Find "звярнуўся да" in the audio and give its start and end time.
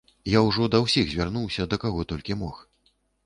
1.11-1.79